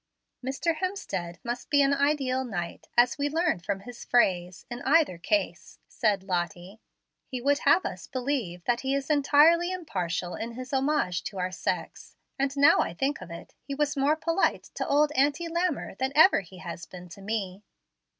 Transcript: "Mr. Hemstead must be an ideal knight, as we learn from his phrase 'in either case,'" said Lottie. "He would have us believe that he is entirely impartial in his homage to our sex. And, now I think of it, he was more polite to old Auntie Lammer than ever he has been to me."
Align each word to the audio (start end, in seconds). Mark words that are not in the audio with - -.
"Mr. 0.43 0.77
Hemstead 0.77 1.37
must 1.43 1.69
be 1.69 1.79
an 1.83 1.93
ideal 1.93 2.43
knight, 2.43 2.87
as 2.97 3.19
we 3.19 3.29
learn 3.29 3.59
from 3.59 3.81
his 3.81 4.03
phrase 4.03 4.65
'in 4.67 4.81
either 4.81 5.19
case,'" 5.19 5.77
said 5.87 6.23
Lottie. 6.23 6.79
"He 7.27 7.39
would 7.39 7.59
have 7.59 7.85
us 7.85 8.07
believe 8.07 8.63
that 8.63 8.79
he 8.81 8.95
is 8.95 9.11
entirely 9.11 9.71
impartial 9.71 10.33
in 10.33 10.53
his 10.53 10.73
homage 10.73 11.21
to 11.25 11.37
our 11.37 11.51
sex. 11.51 12.15
And, 12.39 12.57
now 12.57 12.79
I 12.79 12.95
think 12.95 13.21
of 13.21 13.29
it, 13.29 13.53
he 13.61 13.75
was 13.75 13.95
more 13.95 14.15
polite 14.15 14.71
to 14.73 14.87
old 14.87 15.11
Auntie 15.11 15.47
Lammer 15.47 15.95
than 15.99 16.13
ever 16.15 16.39
he 16.39 16.57
has 16.57 16.87
been 16.87 17.07
to 17.09 17.21
me." 17.21 17.61